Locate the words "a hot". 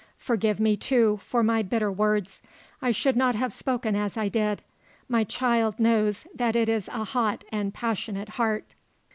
6.87-7.43